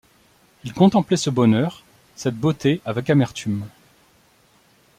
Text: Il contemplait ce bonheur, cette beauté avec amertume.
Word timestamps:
Il 0.63 0.73
contemplait 0.73 1.15
ce 1.15 1.29
bonheur, 1.29 1.83
cette 2.15 2.33
beauté 2.35 2.81
avec 2.85 3.11
amertume. 3.11 3.67